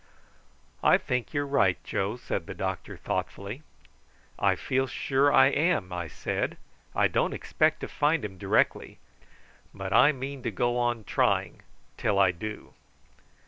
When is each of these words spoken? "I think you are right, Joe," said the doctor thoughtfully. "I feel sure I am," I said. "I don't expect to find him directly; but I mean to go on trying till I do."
"I 0.83 0.97
think 0.97 1.31
you 1.31 1.43
are 1.43 1.45
right, 1.45 1.77
Joe," 1.83 2.17
said 2.17 2.47
the 2.47 2.55
doctor 2.55 2.97
thoughtfully. 2.97 3.61
"I 4.39 4.55
feel 4.55 4.87
sure 4.87 5.31
I 5.31 5.45
am," 5.49 5.93
I 5.93 6.07
said. 6.07 6.57
"I 6.95 7.07
don't 7.07 7.33
expect 7.35 7.81
to 7.81 7.87
find 7.87 8.25
him 8.25 8.39
directly; 8.39 8.97
but 9.75 9.93
I 9.93 10.11
mean 10.11 10.41
to 10.41 10.49
go 10.49 10.75
on 10.79 11.03
trying 11.03 11.61
till 11.97 12.17
I 12.17 12.31
do." 12.31 12.73